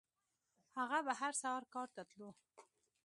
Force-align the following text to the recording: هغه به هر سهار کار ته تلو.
هغه 0.79 0.99
به 1.07 1.13
هر 1.21 1.33
سهار 1.41 1.63
کار 1.73 1.87
ته 1.95 2.01
تلو. 2.09 2.29